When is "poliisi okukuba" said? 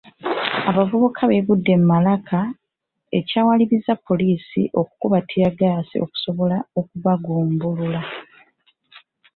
4.07-5.17